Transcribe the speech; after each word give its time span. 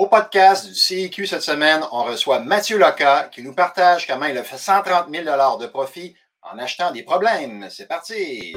Au 0.00 0.06
podcast 0.06 0.66
du 0.66 0.74
CIQ 0.74 1.26
cette 1.26 1.42
semaine, 1.42 1.82
on 1.92 2.04
reçoit 2.04 2.38
Mathieu 2.38 2.78
Loca 2.78 3.24
qui 3.24 3.42
nous 3.42 3.52
partage 3.52 4.06
comment 4.06 4.24
il 4.24 4.38
a 4.38 4.42
fait 4.42 4.56
130 4.56 5.14
000 5.14 5.24
de 5.58 5.66
profit 5.66 6.16
en 6.40 6.58
achetant 6.58 6.90
des 6.90 7.02
problèmes. 7.02 7.66
C'est 7.68 7.86
parti! 7.86 8.56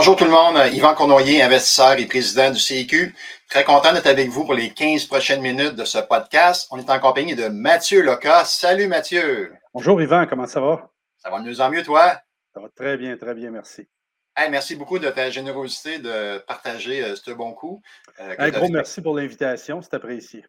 Bonjour 0.00 0.16
tout 0.16 0.24
le 0.24 0.30
monde, 0.30 0.56
Yvan 0.72 0.94
Cournoyer, 0.94 1.42
investisseur 1.42 1.92
et 1.98 2.06
président 2.06 2.50
du 2.50 2.58
CIQ. 2.58 3.14
Très 3.50 3.64
content 3.64 3.92
d'être 3.92 4.06
avec 4.06 4.30
vous 4.30 4.46
pour 4.46 4.54
les 4.54 4.70
15 4.70 5.04
prochaines 5.04 5.42
minutes 5.42 5.74
de 5.74 5.84
ce 5.84 5.98
podcast. 5.98 6.66
On 6.70 6.78
est 6.78 6.88
en 6.88 6.98
compagnie 6.98 7.34
de 7.34 7.48
Mathieu 7.48 8.00
Loca. 8.00 8.46
Salut 8.46 8.86
Mathieu. 8.86 9.52
Bonjour 9.74 10.00
Yvan, 10.00 10.24
comment 10.26 10.46
ça 10.46 10.62
va? 10.62 10.90
Ça 11.18 11.28
va 11.28 11.40
de 11.40 11.44
mieux 11.44 11.60
en 11.60 11.70
mieux, 11.70 11.82
toi? 11.82 12.18
Ça 12.54 12.60
va 12.60 12.70
très 12.74 12.96
bien, 12.96 13.18
très 13.18 13.34
bien, 13.34 13.50
merci. 13.50 13.90
merci 14.50 14.74
beaucoup 14.74 14.98
de 14.98 15.10
ta 15.10 15.28
générosité 15.28 15.98
de 15.98 16.38
partager 16.48 17.04
euh, 17.04 17.14
ce 17.14 17.32
bon 17.32 17.52
coup. 17.52 17.82
Euh, 18.20 18.34
un 18.38 18.48
gros 18.48 18.70
merci 18.70 19.02
pour 19.02 19.14
l'invitation, 19.14 19.82
c'est 19.82 19.92
apprécié. 19.92 20.46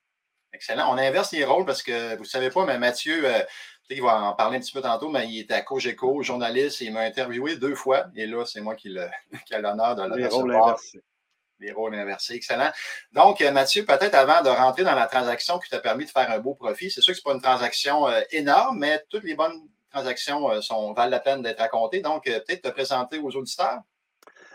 Excellent. 0.54 0.94
On 0.94 0.98
inverse 0.98 1.34
les 1.34 1.44
rôles 1.44 1.66
parce 1.66 1.84
que 1.84 2.16
vous 2.16 2.24
ne 2.24 2.28
savez 2.28 2.52
pas, 2.52 2.66
mais 2.66 2.78
Mathieu, 2.78 3.26
euh, 3.26 3.42
il 3.96 4.02
va 4.02 4.22
en 4.22 4.34
parler 4.34 4.58
un 4.58 4.60
petit 4.60 4.72
peu 4.72 4.82
tantôt, 4.82 5.10
mais 5.10 5.28
il 5.28 5.40
était 5.40 5.54
à 5.54 5.62
Cogeco, 5.62 6.22
journaliste, 6.24 6.82
et 6.82 6.86
il 6.86 6.94
m'a 6.94 7.02
interviewé 7.02 7.58
deux 7.58 7.76
fois. 7.76 8.06
Et 8.16 8.26
là, 8.26 8.46
c'est 8.46 8.62
moi 8.62 8.76
qui, 8.76 8.90
le, 8.90 9.08
qui 9.46 9.54
a 9.54 9.60
l'honneur 9.60 9.96
de 9.96 10.04
le 10.04 10.16
Les 10.16 10.28
rôles 10.28 10.54
inversés. 10.54 11.02
Les 11.60 11.72
rôles 11.72 11.94
inversés, 11.96 12.34
excellent. 12.34 12.72
Donc, 13.12 13.40
euh, 13.42 13.52
Mathieu, 13.52 13.86
peut-être 13.86 14.16
avant 14.16 14.42
de 14.42 14.50
rentrer 14.50 14.84
dans 14.84 14.96
la 14.96 15.06
transaction 15.06 15.60
qui 15.60 15.70
t'a 15.70 15.80
permis 15.80 16.06
de 16.06 16.10
faire 16.10 16.30
un 16.32 16.40
beau 16.40 16.56
profit, 16.56 16.90
c'est 16.90 17.02
sûr 17.02 17.14
que 17.14 17.20
ce 17.20 17.22
n'est 17.22 17.32
pas 17.32 17.36
une 17.36 17.42
transaction 17.42 18.08
euh, 18.08 18.22
énorme, 18.32 18.80
mais 18.80 19.04
toutes 19.10 19.24
les 19.24 19.36
bonnes 19.36 19.68
transactions 19.92 20.50
euh, 20.50 20.62
sont, 20.62 20.94
valent 20.94 21.12
la 21.12 21.20
peine 21.20 21.44
d'être 21.44 21.60
racontées. 21.60 22.02
Donc, 22.02 22.24
peut-être 22.24 22.64
te 22.64 22.70
présenter 22.70 23.20
aux 23.20 23.36
auditeurs. 23.36 23.82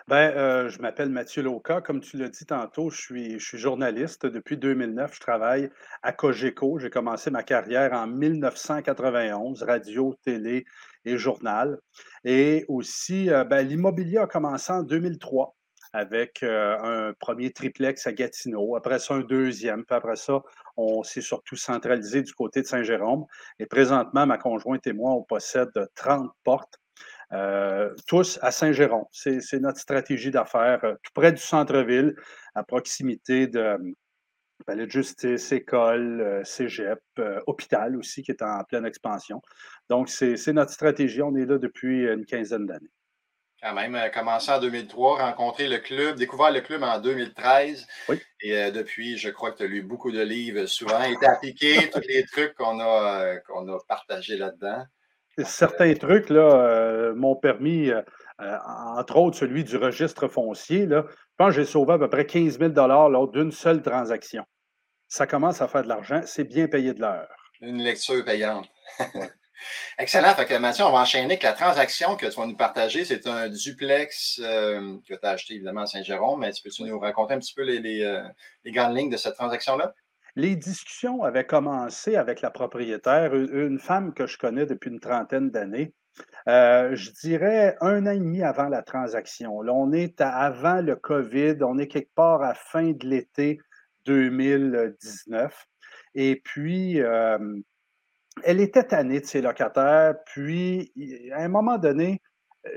Ben, 0.08 0.30
euh, 0.36 0.68
je 0.68 0.80
m'appelle 0.80 1.08
Mathieu 1.08 1.42
Loca. 1.42 1.80
Comme 1.80 2.00
tu 2.00 2.16
l'as 2.16 2.28
dit 2.28 2.46
tantôt, 2.46 2.90
je 2.90 3.00
suis, 3.00 3.58
journaliste. 3.58 4.24
Depuis 4.24 4.56
2009, 4.56 5.12
je 5.12 5.18
travaille 5.18 5.68
à 6.04 6.12
Cogeco. 6.12 6.78
J'ai 6.78 6.90
commencé 6.90 7.28
ma 7.32 7.42
carrière 7.42 7.92
en 7.92 8.06
1991, 8.06 9.64
radio, 9.64 10.14
télé 10.22 10.64
et 11.04 11.18
journal. 11.18 11.80
Et 12.24 12.64
aussi, 12.68 13.30
euh, 13.30 13.42
ben, 13.42 13.66
l'immobilier 13.66 14.18
a 14.18 14.28
commencé 14.28 14.72
en 14.72 14.84
2003 14.84 15.56
avec 15.92 16.44
euh, 16.44 17.08
un 17.08 17.12
premier 17.14 17.52
triplex 17.52 18.06
à 18.06 18.12
Gatineau, 18.12 18.76
après 18.76 19.00
ça 19.00 19.14
un 19.14 19.20
deuxième, 19.20 19.84
puis 19.84 19.96
après 19.96 20.16
ça, 20.16 20.42
on 20.76 21.02
s'est 21.02 21.22
surtout 21.22 21.56
centralisé 21.56 22.22
du 22.22 22.32
côté 22.32 22.62
de 22.62 22.66
Saint-Jérôme. 22.66 23.24
Et 23.58 23.66
présentement, 23.66 24.24
ma 24.24 24.38
conjointe 24.38 24.86
et 24.86 24.92
moi, 24.92 25.12
on 25.12 25.22
possède 25.24 25.72
30 25.96 26.30
portes 26.44 26.78
euh, 27.32 27.92
tous 28.06 28.38
à 28.42 28.52
Saint-Géron. 28.52 29.06
C'est 29.10 29.60
notre 29.60 29.78
stratégie 29.78 30.30
d'affaires, 30.30 30.84
euh, 30.84 30.94
tout 31.02 31.12
près 31.14 31.32
du 31.32 31.40
centre-ville, 31.40 32.14
à 32.54 32.62
proximité 32.62 33.48
de 33.48 33.76
palais 34.64 34.86
de 34.86 34.90
justice, 34.90 35.52
école, 35.52 36.20
euh, 36.20 36.44
cégep, 36.44 37.00
hôpital 37.46 37.96
aussi, 37.96 38.22
qui 38.22 38.30
est 38.30 38.42
en 38.42 38.62
pleine 38.64 38.86
expansion. 38.86 39.42
Donc, 39.90 40.08
c'est 40.08 40.52
notre 40.52 40.72
stratégie. 40.72 41.22
On 41.22 41.34
est 41.36 41.46
là 41.46 41.58
depuis 41.58 42.04
une 42.04 42.24
quinzaine 42.24 42.66
d'années. 42.66 42.90
Quand 43.62 43.74
même, 43.74 43.98
commencé 44.12 44.52
en 44.52 44.60
2003, 44.60 45.24
rencontré 45.24 45.66
le 45.66 45.78
club, 45.78 46.16
découvert 46.16 46.52
le 46.52 46.60
club 46.60 46.82
en 46.82 47.00
2013. 47.00 47.86
Oui. 48.08 48.20
Et 48.40 48.70
depuis, 48.70 49.16
je 49.16 49.30
crois 49.30 49.50
que 49.50 49.58
tu 49.58 49.62
as 49.64 49.66
lu 49.66 49.82
beaucoup 49.82 50.12
de 50.12 50.20
livres 50.20 50.66
souvent, 50.66 51.02
été 51.02 51.26
appliqué 51.26 51.90
tous 51.92 52.06
les 52.06 52.24
trucs 52.26 52.54
qu'on 52.54 52.78
a, 52.80 53.38
qu'on 53.46 53.66
a 53.68 53.78
partagés 53.88 54.36
là-dedans. 54.36 54.84
Certains 55.44 55.94
trucs 55.94 56.30
là, 56.30 56.40
euh, 56.40 57.14
m'ont 57.14 57.36
permis, 57.36 57.90
euh, 57.90 58.00
euh, 58.40 58.56
entre 58.96 59.16
autres 59.16 59.36
celui 59.36 59.64
du 59.64 59.76
registre 59.76 60.28
foncier. 60.28 60.86
Là, 60.86 61.04
je 61.08 61.14
pense 61.36 61.48
que 61.48 61.60
j'ai 61.60 61.66
sauvé 61.66 61.94
à 61.94 61.98
peu 61.98 62.08
près 62.08 62.26
15 62.26 62.58
000 62.58 62.72
lors 62.72 63.28
d'une 63.28 63.52
seule 63.52 63.82
transaction. 63.82 64.44
Ça 65.08 65.26
commence 65.26 65.60
à 65.60 65.68
faire 65.68 65.82
de 65.82 65.88
l'argent, 65.88 66.22
c'est 66.24 66.44
bien 66.44 66.68
payé 66.68 66.94
de 66.94 67.00
l'heure. 67.00 67.28
Une 67.60 67.82
lecture 67.82 68.24
payante. 68.24 68.66
Excellent. 69.98 70.34
Fait 70.34 70.46
que 70.46 70.54
Mathieu, 70.54 70.84
on 70.84 70.92
va 70.92 71.00
enchaîner 71.00 71.24
avec 71.24 71.42
la 71.42 71.52
transaction 71.52 72.16
que 72.16 72.26
tu 72.26 72.38
vas 72.38 72.46
nous 72.46 72.56
partager. 72.56 73.04
C'est 73.04 73.26
un 73.26 73.48
duplex 73.48 74.36
que 74.38 75.14
tu 75.14 75.18
as 75.22 75.30
acheté 75.30 75.54
évidemment 75.54 75.82
à 75.82 75.86
Saint-Jérôme, 75.86 76.40
mais 76.40 76.52
tu 76.52 76.62
peux-tu 76.62 76.82
nous 76.82 76.98
raconter 76.98 77.34
un 77.34 77.38
petit 77.38 77.54
peu 77.54 77.62
les, 77.62 77.78
les 77.80 78.72
grandes 78.72 78.96
lignes 78.96 79.10
de 79.10 79.16
cette 79.16 79.34
transaction-là? 79.34 79.94
Les 80.36 80.54
discussions 80.54 81.22
avaient 81.22 81.46
commencé 81.46 82.16
avec 82.16 82.42
la 82.42 82.50
propriétaire, 82.50 83.34
une 83.34 83.78
femme 83.78 84.12
que 84.12 84.26
je 84.26 84.36
connais 84.36 84.66
depuis 84.66 84.90
une 84.90 85.00
trentaine 85.00 85.50
d'années. 85.50 85.94
Euh, 86.46 86.94
je 86.94 87.10
dirais 87.10 87.76
un 87.80 88.06
an 88.06 88.10
et 88.10 88.18
demi 88.18 88.42
avant 88.42 88.68
la 88.68 88.82
transaction. 88.82 89.58
On 89.58 89.92
est 89.92 90.20
avant 90.20 90.82
le 90.82 90.94
COVID, 90.94 91.56
on 91.62 91.78
est 91.78 91.88
quelque 91.88 92.14
part 92.14 92.42
à 92.42 92.52
fin 92.54 92.92
de 92.92 93.06
l'été 93.06 93.58
2019. 94.04 95.66
Et 96.14 96.36
puis, 96.36 97.00
euh, 97.00 97.38
elle 98.44 98.60
était 98.60 98.84
tannée 98.84 99.20
de 99.20 99.26
ses 99.26 99.40
locataires. 99.40 100.16
Puis, 100.26 100.92
à 101.32 101.42
un 101.42 101.48
moment 101.48 101.78
donné, 101.78 102.20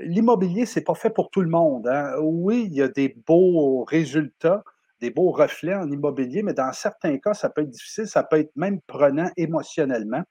l'immobilier, 0.00 0.66
ce 0.66 0.78
n'est 0.78 0.84
pas 0.84 0.94
fait 0.94 1.10
pour 1.10 1.30
tout 1.30 1.42
le 1.42 1.48
monde. 1.48 1.86
Hein. 1.88 2.14
Oui, 2.20 2.68
il 2.70 2.74
y 2.74 2.82
a 2.82 2.88
des 2.88 3.14
beaux 3.26 3.84
résultats, 3.84 4.64
des 5.00 5.10
beaux 5.10 5.30
reflets 5.30 5.74
en 5.74 5.90
immobilier, 5.90 6.42
mais 6.42 6.52
dans 6.52 6.72
certains 6.72 7.18
cas, 7.18 7.34
ça 7.34 7.48
peut 7.48 7.62
être 7.62 7.70
difficile, 7.70 8.06
ça 8.06 8.22
peut 8.22 8.38
être 8.38 8.54
même 8.56 8.80
prenant 8.86 9.30
émotionnellement. 9.36 10.22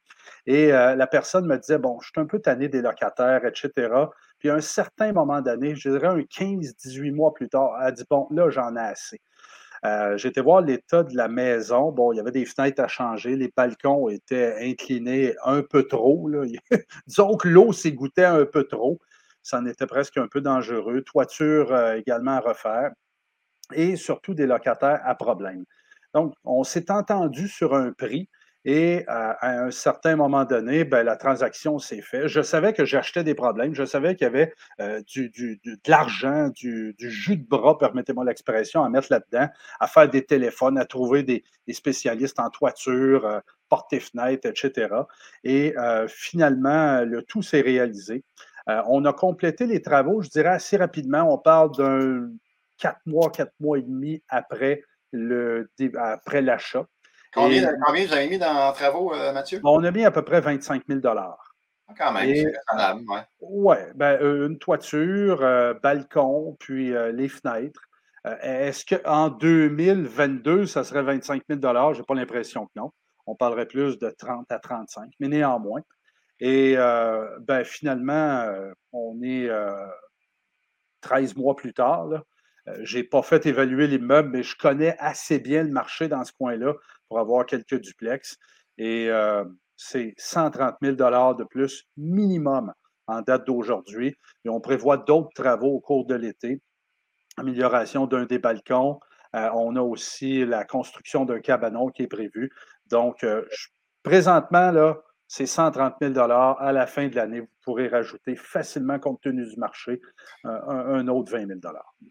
Et 0.45 0.71
euh, 0.73 0.95
la 0.95 1.07
personne 1.07 1.45
me 1.45 1.57
disait, 1.57 1.79
bon, 1.79 1.99
je 2.01 2.07
suis 2.07 2.19
un 2.19 2.25
peu 2.25 2.39
tanné 2.39 2.69
des 2.69 2.81
locataires, 2.81 3.45
etc. 3.45 3.89
Puis 4.37 4.49
à 4.49 4.55
un 4.55 4.61
certain 4.61 5.11
moment 5.11 5.41
donné, 5.41 5.75
je 5.75 5.89
dirais 5.89 6.07
un 6.07 6.19
15-18 6.19 7.13
mois 7.13 7.33
plus 7.33 7.49
tard, 7.49 7.71
elle 7.81 7.87
a 7.87 7.91
dit, 7.91 8.03
bon, 8.09 8.27
là, 8.31 8.49
j'en 8.49 8.75
ai 8.75 8.79
assez. 8.79 9.19
Euh, 9.85 10.17
J'étais 10.17 10.41
voir 10.41 10.61
l'état 10.61 11.03
de 11.03 11.15
la 11.15 11.27
maison. 11.27 11.91
Bon, 11.91 12.11
il 12.11 12.17
y 12.17 12.19
avait 12.19 12.31
des 12.31 12.45
fenêtres 12.45 12.81
à 12.81 12.87
changer. 12.87 13.35
Les 13.35 13.51
balcons 13.55 14.09
étaient 14.09 14.55
inclinés 14.59 15.35
un 15.45 15.61
peu 15.61 15.83
trop. 15.83 16.29
Disons 17.07 17.37
que 17.37 17.47
l'eau 17.47 17.71
s'égouttait 17.73 18.25
un 18.25 18.45
peu 18.45 18.65
trop. 18.65 18.99
Ça 19.41 19.59
en 19.59 19.65
était 19.65 19.87
presque 19.87 20.17
un 20.17 20.27
peu 20.27 20.41
dangereux. 20.41 21.01
Toiture 21.01 21.71
euh, 21.73 21.95
également 21.95 22.31
à 22.31 22.39
refaire 22.41 22.91
et 23.73 23.95
surtout 23.95 24.33
des 24.33 24.47
locataires 24.47 25.01
à 25.03 25.15
problème. 25.15 25.65
Donc, 26.13 26.33
on 26.43 26.63
s'est 26.63 26.91
entendu 26.91 27.47
sur 27.47 27.75
un 27.75 27.91
prix 27.91 28.29
et 28.65 29.05
à 29.07 29.63
un 29.63 29.71
certain 29.71 30.17
moment 30.17 30.43
donné, 30.43 30.83
ben, 30.83 31.03
la 31.03 31.15
transaction 31.15 31.79
s'est 31.79 32.01
faite. 32.01 32.27
Je 32.27 32.41
savais 32.41 32.73
que 32.73 32.83
j'achetais 32.83 33.23
des 33.23 33.33
problèmes, 33.33 33.73
je 33.73 33.85
savais 33.85 34.15
qu'il 34.15 34.25
y 34.25 34.27
avait 34.27 34.53
euh, 34.81 35.01
du, 35.07 35.29
de 35.29 35.77
l'argent, 35.87 36.49
du, 36.49 36.93
jus 36.99 37.37
de 37.37 37.47
bras, 37.47 37.77
permettez-moi 37.77 38.25
l'expression, 38.25 38.83
à 38.83 38.89
mettre 38.89 39.07
là-dedans, 39.11 39.47
à 39.79 39.87
faire 39.87 40.09
des 40.09 40.25
téléphones, 40.25 40.77
à 40.77 40.85
trouver 40.85 41.23
des, 41.23 41.43
spécialistes 41.71 42.39
en 42.39 42.49
toiture, 42.49 43.25
euh, 43.25 43.39
portes 43.69 43.93
et 43.93 43.99
fenêtres, 43.99 44.47
etc. 44.47 44.93
Et 45.45 45.77
euh, 45.77 46.07
finalement, 46.09 47.01
le 47.05 47.21
tout 47.23 47.41
s'est 47.41 47.61
réalisé. 47.61 48.23
on 48.67 49.05
a 49.05 49.13
complété 49.13 49.67
les 49.67 49.81
travaux, 49.81 50.21
je 50.21 50.29
dirais 50.29 50.49
assez 50.49 50.77
rapidement. 50.77 51.23
On 51.33 51.37
parle 51.37 51.75
d'un 51.77 52.29
quatre 52.79 53.01
mois, 53.05 53.29
quatre 53.29 53.53
mois 53.59 53.77
et 53.77 53.83
demi 53.83 54.23
après 54.29 54.83
le 55.11 55.69
après 55.97 56.41
l'achat. 56.41 56.85
Combien, 57.33 57.61
vous 57.61 58.13
avez 58.13 58.27
mis 58.27 58.39
dans 58.39 58.71
travaux, 58.73 59.13
euh, 59.13 59.31
Mathieu? 59.31 59.61
On 59.63 59.83
a 59.83 59.91
mis 59.91 60.03
à 60.03 60.11
peu 60.11 60.23
près 60.23 60.41
25 60.41 60.83
000 60.89 60.99
ah, 61.05 61.37
Quand 61.95 62.11
même, 62.11 62.35
c'est 62.35 62.51
raisonnable, 62.71 63.03
oui. 63.07 63.19
Oui, 63.41 63.75
ben, 63.95 64.19
euh, 64.21 64.47
une 64.47 64.57
toiture, 64.57 65.43
euh, 65.43 65.75
balcon, 65.75 66.57
puis 66.59 66.93
les 67.13 67.29
fenêtres. 67.29 67.81
Est-ce 68.41 68.83
qu'en 68.85 69.29
2022, 69.29 70.65
ça 70.65 70.83
serait 70.83 71.03
25 71.03 71.43
000 71.49 71.61
Je 71.61 71.99
n'ai 71.99 72.03
pas 72.03 72.15
l'impression 72.15 72.65
que 72.65 72.71
non. 72.75 72.91
On 73.25 73.35
parlerait 73.35 73.67
plus 73.67 73.97
de 73.97 74.09
30 74.09 74.51
à 74.51 74.59
35, 74.59 75.11
mais 75.19 75.29
néanmoins. 75.29 75.81
Et 76.39 76.75
ben, 76.75 77.63
finalement, 77.63 78.45
on 78.91 79.21
est 79.23 79.49
13 81.01 81.37
mois 81.37 81.55
plus 81.55 81.73
tard. 81.73 82.07
Là, 82.07 82.23
euh, 82.69 82.77
je 82.83 82.97
n'ai 82.97 83.03
pas 83.03 83.21
fait 83.21 83.45
évaluer 83.45 83.87
l'immeuble, 83.87 84.29
mais 84.29 84.43
je 84.43 84.55
connais 84.57 84.95
assez 84.99 85.39
bien 85.39 85.63
le 85.63 85.71
marché 85.71 86.07
dans 86.07 86.23
ce 86.23 86.31
coin-là 86.33 86.73
pour 87.07 87.19
avoir 87.19 87.45
quelques 87.45 87.79
duplex. 87.79 88.37
Et 88.77 89.09
euh, 89.09 89.43
c'est 89.75 90.13
130 90.17 90.75
000 90.81 90.95
de 90.95 91.43
plus 91.43 91.85
minimum 91.97 92.73
en 93.07 93.21
date 93.21 93.47
d'aujourd'hui. 93.47 94.15
Et 94.45 94.49
on 94.49 94.59
prévoit 94.59 94.97
d'autres 94.97 95.33
travaux 95.33 95.75
au 95.75 95.79
cours 95.79 96.05
de 96.05 96.15
l'été. 96.15 96.61
Amélioration 97.37 98.05
d'un 98.05 98.25
des 98.25 98.39
balcons. 98.39 98.99
Euh, 99.35 99.49
on 99.53 99.75
a 99.75 99.81
aussi 99.81 100.45
la 100.45 100.65
construction 100.65 101.25
d'un 101.25 101.39
cabanon 101.39 101.89
qui 101.89 102.03
est 102.03 102.07
prévu. 102.07 102.51
Donc, 102.87 103.25
présentement, 104.03 104.71
là, 104.71 104.97
c'est 105.29 105.45
130 105.45 105.93
000 106.01 106.19
À 106.19 106.71
la 106.71 106.87
fin 106.87 107.07
de 107.07 107.15
l'année, 107.15 107.41
vous 107.41 107.47
pourrez 107.63 107.87
rajouter 107.87 108.35
facilement, 108.35 108.97
compte 108.97 109.21
tenu 109.21 109.45
du 109.45 109.55
marché, 109.57 110.01
un, 110.43 111.07
autre 111.07 111.31
20 111.31 111.47
000 111.47 111.59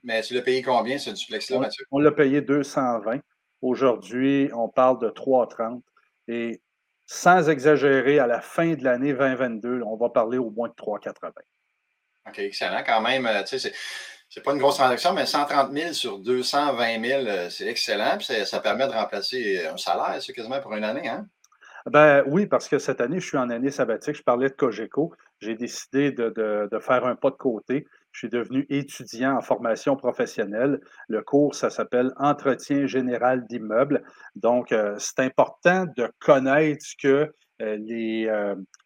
Mais 0.05 0.23
tu 0.23 0.35
l'as 0.35 0.43
payé 0.43 0.63
combien, 0.63 0.99
ce 0.99 1.11
duplex-là, 1.11 1.59
Mathieu? 1.59 1.85
On 1.91 1.99
l'a 1.99 2.13
payé 2.13 2.41
220 2.41 3.21
Aujourd'hui, 3.61 4.51
on 4.55 4.69
parle 4.69 5.01
de 5.01 5.09
3,30. 5.09 5.83
Et 6.29 6.63
sans 7.07 7.51
exagérer, 7.51 8.21
à 8.21 8.29
la 8.29 8.41
fin 8.41 8.75
de 8.75 8.85
l'année 8.85 9.13
2022, 9.13 9.83
on 9.85 9.97
va 9.97 10.11
parler 10.11 10.39
au 10.39 10.51
moins 10.51 10.69
de 10.69 10.75
3,80. 10.75 11.33
OK, 12.29 12.39
excellent. 12.39 12.85
Quand 12.87 13.01
même, 13.01 13.27
euh, 13.27 13.43
tu 13.43 13.59
sais, 13.59 13.73
c'est 14.29 14.43
pas 14.45 14.53
une 14.53 14.59
grosse 14.59 14.77
transaction, 14.77 15.13
mais 15.13 15.27
130 15.27 15.73
000 15.73 15.93
sur 15.93 16.21
220 16.21 17.05
000, 17.05 17.27
euh, 17.27 17.51
c'est 17.51 17.67
excellent. 17.67 18.17
Puis 18.17 18.29
ça, 18.47 18.61
permet 18.61 18.87
de 18.87 18.93
remplacer 18.93 19.67
un 19.67 19.77
salaire, 19.77 20.23
c'est 20.23 20.33
quasiment 20.33 20.61
pour 20.61 20.73
une 20.75 20.85
année, 20.85 21.09
hein? 21.09 21.27
Ben 21.91 22.23
oui, 22.27 22.47
parce 22.47 22.69
que 22.69 22.79
cette 22.79 23.01
année, 23.01 23.21
je 23.21 23.27
suis 23.27 23.37
en 23.39 23.51
année 23.51 23.71
sabbatique. 23.71 24.17
Je 24.17 24.23
parlais 24.23 24.49
de 24.49 24.55
Cogeco. 24.55 25.13
J'ai 25.41 25.55
décidé 25.55 26.13
de, 26.13 26.69
faire 26.81 27.07
un 27.07 27.17
pas 27.17 27.31
de 27.31 27.37
côté. 27.37 27.87
Je 28.13 28.21
suis 28.21 28.29
devenu 28.29 28.67
étudiant 28.69 29.37
en 29.37 29.41
formation 29.41 29.97
professionnelle. 29.97 30.81
Le 31.09 31.23
cours, 31.23 31.55
ça 31.55 31.71
s'appelle 31.71 32.13
Entretien 32.17 32.87
général 32.87 33.47
d'immeubles. 33.47 34.03
Donc, 34.35 34.73
euh, 34.73 34.95
c'est 34.99 35.21
important 35.21 35.87
de 35.97 36.11
connaître 36.19 36.85
ce 36.85 36.95
que 37.01 37.33
euh, 37.61 37.77
les, 37.77 38.31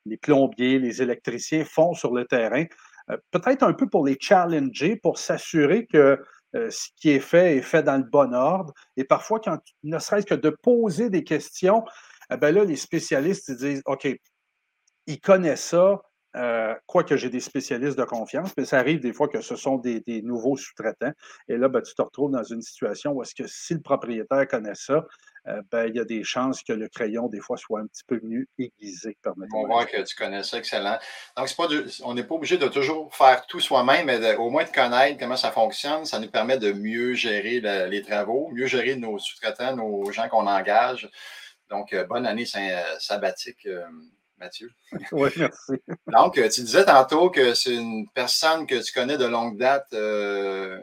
les 0.06 0.16
plombiers, 0.16 0.78
les 0.78 1.02
électriciens 1.02 1.64
font 1.64 1.94
sur 1.94 2.14
le 2.14 2.24
terrain 2.24 2.64
euh, 3.10 3.16
peut-être 3.30 3.62
un 3.62 3.72
peu 3.72 3.88
pour 3.88 4.06
les 4.06 4.16
challenger, 4.20 4.96
pour 4.96 5.18
s'assurer 5.18 5.86
que 5.86 6.18
euh, 6.54 6.70
ce 6.70 6.88
qui 6.96 7.10
est 7.10 7.20
fait 7.20 7.56
est 7.56 7.62
fait 7.62 7.82
dans 7.82 7.96
le 7.96 8.04
bon 8.04 8.34
ordre. 8.34 8.72
Et 8.96 9.04
parfois, 9.04 9.40
quand 9.40 9.58
ne 9.82 9.98
serait-ce 9.98 10.26
que 10.26 10.34
de 10.34 10.50
poser 10.50 11.10
des 11.10 11.24
questions, 11.24 11.84
eh 12.30 12.36
ben 12.36 12.54
là, 12.54 12.64
les 12.64 12.76
spécialistes 12.76 13.50
disent 13.52 13.82
OK, 13.86 14.08
ils 15.06 15.20
connaissent 15.20 15.64
ça, 15.64 16.00
euh, 16.34 16.74
quoique 16.86 17.14
j'ai 17.16 17.28
des 17.28 17.40
spécialistes 17.40 17.98
de 17.98 18.04
confiance, 18.04 18.52
mais 18.56 18.64
ça 18.64 18.78
arrive 18.78 19.00
des 19.00 19.12
fois 19.12 19.28
que 19.28 19.42
ce 19.42 19.54
sont 19.54 19.76
des, 19.76 20.02
nouveaux 20.22 20.56
sous-traitants. 20.56 21.12
Et 21.48 21.58
là, 21.58 21.68
ben, 21.68 21.82
tu 21.82 21.94
te 21.94 22.00
retrouves 22.00 22.30
dans 22.30 22.42
une 22.42 22.62
situation 22.62 23.12
où 23.12 23.22
est-ce 23.22 23.34
que 23.34 23.46
si 23.46 23.74
le 23.74 23.80
propriétaire 23.80 24.48
connaît 24.48 24.74
ça, 24.74 25.04
euh, 25.48 25.60
ben, 25.70 25.88
il 25.88 25.96
y 25.96 26.00
a 26.00 26.04
des 26.04 26.24
chances 26.24 26.62
que 26.62 26.72
le 26.72 26.88
crayon, 26.88 27.28
des 27.28 27.40
fois, 27.40 27.58
soit 27.58 27.80
un 27.80 27.86
petit 27.86 28.04
peu 28.06 28.18
mieux 28.22 28.46
aiguisé. 28.58 29.18
On 29.52 29.66
voit 29.66 29.84
que 29.84 30.00
tu 30.02 30.14
connais 30.16 30.42
ça, 30.42 30.56
excellent. 30.56 30.98
Donc, 31.36 31.54
pas 31.54 31.68
on 32.04 32.14
n'est 32.14 32.24
pas 32.24 32.34
obligé 32.36 32.56
de 32.56 32.68
toujours 32.68 33.14
faire 33.14 33.44
tout 33.46 33.60
soi-même, 33.60 34.06
mais 34.06 34.34
au 34.36 34.48
moins 34.48 34.64
de 34.64 34.70
connaître 34.70 35.18
comment 35.18 35.36
ça 35.36 35.50
fonctionne. 35.50 36.06
Ça 36.06 36.18
nous 36.18 36.30
permet 36.30 36.56
de 36.56 36.72
mieux 36.72 37.12
gérer 37.12 37.60
les 37.88 38.02
travaux, 38.02 38.48
mieux 38.54 38.66
gérer 38.66 38.96
nos 38.96 39.18
sous-traitants, 39.18 39.76
nos 39.76 40.10
gens 40.12 40.28
qu'on 40.30 40.46
engage. 40.46 41.10
Donc, 41.72 41.92
euh, 41.92 42.04
bonne 42.04 42.26
année 42.26 42.46
sabbatique. 42.98 43.66
Mathieu. 44.42 44.70
Oui, 45.12 45.30
merci. 45.36 45.72
Donc, 46.08 46.34
tu 46.34 46.60
disais 46.62 46.84
tantôt 46.84 47.30
que 47.30 47.54
c'est 47.54 47.74
une 47.74 48.08
personne 48.10 48.66
que 48.66 48.82
tu 48.82 48.92
connais 48.92 49.16
de 49.16 49.24
longue 49.24 49.56
date 49.56 49.86
euh, 49.94 50.78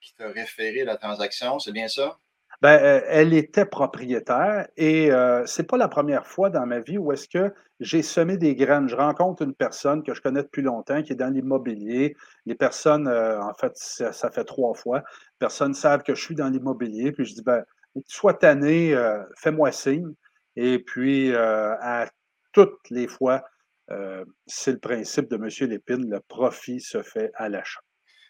qui 0.00 0.14
t'a 0.14 0.28
référé 0.28 0.84
la 0.84 0.96
transaction, 0.96 1.58
c'est 1.58 1.72
bien 1.72 1.88
ça? 1.88 2.18
Ben, 2.62 2.80
euh, 2.80 3.00
elle 3.08 3.34
était 3.34 3.66
propriétaire 3.66 4.68
et 4.76 5.10
euh, 5.10 5.44
c'est 5.46 5.64
pas 5.64 5.76
la 5.76 5.88
première 5.88 6.26
fois 6.26 6.48
dans 6.48 6.64
ma 6.64 6.78
vie 6.78 6.96
où 6.96 7.10
est-ce 7.12 7.28
que 7.28 7.52
j'ai 7.80 8.02
semé 8.02 8.36
des 8.36 8.54
graines. 8.54 8.88
Je 8.88 8.94
rencontre 8.94 9.42
une 9.42 9.54
personne 9.54 10.04
que 10.04 10.14
je 10.14 10.20
connais 10.20 10.42
depuis 10.42 10.62
longtemps 10.62 11.02
qui 11.02 11.12
est 11.12 11.16
dans 11.16 11.32
l'immobilier. 11.32 12.16
Les 12.46 12.54
personnes, 12.54 13.08
en 13.08 13.52
fait, 13.54 13.72
ça, 13.74 14.30
fait 14.30 14.44
trois 14.44 14.74
fois. 14.74 14.98
Les 14.98 15.38
personnes 15.40 15.74
savent 15.74 16.04
que 16.04 16.14
je 16.14 16.22
suis 16.22 16.36
dans 16.36 16.48
l'immobilier. 16.48 17.10
Puis 17.10 17.24
je 17.24 17.34
dis, 17.34 17.42
ben, 17.42 17.64
sois 18.06 18.34
tanné, 18.34 18.96
fais-moi 19.36 19.72
signe. 19.72 20.14
Et 20.56 20.78
puis, 20.78 21.34
à 21.34 22.08
toutes 22.52 22.90
les 22.90 23.08
fois, 23.08 23.42
euh, 23.90 24.24
c'est 24.46 24.72
le 24.72 24.78
principe 24.78 25.28
de 25.28 25.36
M. 25.36 25.70
Lépine, 25.70 26.10
le 26.10 26.20
profit 26.20 26.80
se 26.80 27.02
fait 27.02 27.30
à 27.34 27.48
l'achat. 27.48 27.80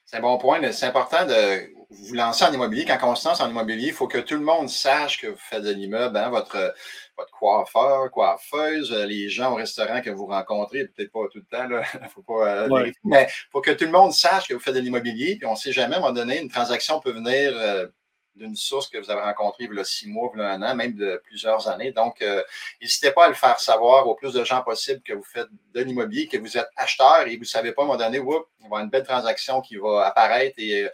C'est 0.04 0.16
un 0.16 0.20
bon 0.20 0.36
point. 0.36 0.60
C'est 0.72 0.86
important 0.86 1.24
de 1.24 1.70
vous 1.90 2.14
lancer 2.14 2.44
en 2.44 2.52
immobilier. 2.52 2.84
Quand 2.84 2.98
on 3.04 3.14
se 3.14 3.28
lance 3.28 3.40
en 3.40 3.48
immobilier, 3.48 3.88
il 3.88 3.92
faut 3.92 4.08
que 4.08 4.18
tout 4.18 4.34
le 4.34 4.40
monde 4.40 4.68
sache 4.68 5.20
que 5.20 5.28
vous 5.28 5.38
faites 5.38 5.62
de 5.62 5.70
l'immeuble, 5.70 6.16
hein, 6.16 6.28
votre, 6.28 6.74
votre 7.16 7.30
coiffeur, 7.30 8.10
coiffeuse, 8.10 8.92
les 8.92 9.28
gens 9.28 9.52
au 9.52 9.54
restaurant 9.54 10.00
que 10.02 10.10
vous 10.10 10.26
rencontrez, 10.26 10.86
peut-être 10.86 11.12
pas 11.12 11.28
tout 11.30 11.38
le 11.38 11.44
temps, 11.44 11.68
il 11.70 12.08
faut 12.14 12.22
pas 12.22 12.64
euh, 12.64 12.90
mais 13.04 13.28
il 13.28 13.50
faut 13.52 13.60
que 13.60 13.70
tout 13.70 13.84
le 13.84 13.92
monde 13.92 14.12
sache 14.12 14.48
que 14.48 14.54
vous 14.54 14.60
faites 14.60 14.74
de 14.74 14.80
l'immobilier. 14.80 15.36
Puis 15.36 15.46
on 15.46 15.52
ne 15.52 15.56
sait 15.56 15.72
jamais, 15.72 15.94
à 15.94 15.98
un 15.98 16.00
moment 16.00 16.12
donné, 16.12 16.40
une 16.40 16.50
transaction 16.50 16.98
peut 16.98 17.12
venir 17.12 17.52
euh, 17.54 17.86
d'une 18.34 18.56
source 18.56 18.88
que 18.88 18.98
vous 18.98 19.10
avez 19.10 19.20
rencontrée 19.20 19.68
il 19.70 19.76
y 19.76 19.80
a 19.80 19.84
six 19.84 20.08
mois, 20.08 20.30
il 20.34 20.40
y 20.40 20.42
a 20.42 20.50
un 20.50 20.62
an, 20.62 20.74
même 20.74 20.94
de 20.94 21.20
plusieurs 21.24 21.68
années. 21.68 21.92
Donc, 21.92 22.22
euh, 22.22 22.42
n'hésitez 22.80 23.10
pas 23.10 23.26
à 23.26 23.28
le 23.28 23.34
faire 23.34 23.60
savoir 23.60 24.08
au 24.08 24.14
plus 24.14 24.32
de 24.32 24.44
gens 24.44 24.62
possible 24.62 25.02
que 25.02 25.12
vous 25.12 25.24
faites 25.24 25.48
de 25.74 25.82
l'immobilier, 25.82 26.28
que 26.28 26.38
vous 26.38 26.56
êtes 26.56 26.68
acheteur 26.76 27.26
et 27.26 27.34
vous 27.36 27.42
ne 27.42 27.46
savez 27.46 27.72
pas, 27.72 27.82
à 27.82 27.84
un 27.84 27.88
moment 27.88 27.98
donné, 27.98 28.18
il 28.18 28.24
va 28.24 28.38
y 28.60 28.64
avoir 28.64 28.82
une 28.82 28.90
belle 28.90 29.04
transaction 29.04 29.60
qui 29.60 29.76
va 29.76 30.06
apparaître 30.06 30.54
et 30.58 30.84
euh, 30.84 30.88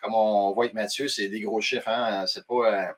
comme 0.00 0.14
on 0.14 0.52
voit 0.52 0.64
avec 0.64 0.74
Mathieu, 0.74 1.08
c'est 1.08 1.28
des 1.28 1.40
gros 1.40 1.60
chiffres. 1.60 1.88
Hein? 1.88 2.24
C'est 2.26 2.46
pas 2.46 2.54
euh, 2.54 2.92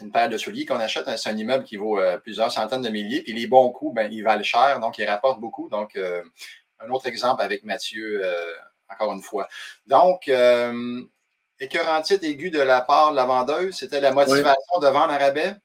une 0.00 0.12
paire 0.12 0.28
de 0.28 0.36
souliers 0.36 0.66
qu'on 0.66 0.80
achète, 0.80 1.08
hein. 1.08 1.16
c'est 1.16 1.30
un 1.30 1.36
immeuble 1.36 1.64
qui 1.64 1.76
vaut 1.76 1.98
plusieurs 2.22 2.52
centaines 2.52 2.82
de 2.82 2.90
milliers. 2.90 3.22
Puis 3.22 3.32
les 3.32 3.46
bons 3.46 3.70
coups, 3.70 3.94
ben, 3.94 4.12
ils 4.12 4.22
valent 4.22 4.42
cher, 4.42 4.80
donc 4.80 4.98
ils 4.98 5.06
rapportent 5.06 5.40
beaucoup. 5.40 5.68
Donc, 5.68 5.96
un 5.96 6.90
autre 6.90 7.06
exemple 7.06 7.40
avec 7.40 7.62
Mathieu, 7.62 8.22
encore 8.88 9.12
une 9.12 9.22
fois. 9.22 9.48
Donc, 9.86 10.28
écœurantite 11.60 12.22
aiguë 12.24 12.50
de 12.50 12.60
la 12.60 12.80
part 12.80 13.10
de 13.10 13.16
la 13.16 13.24
vendeuse, 13.24 13.76
c'était 13.76 14.00
la 14.00 14.12
motivation 14.12 14.80
de 14.80 14.86
vendre 14.86 15.12
à 15.12 15.18
rabais? 15.18 15.56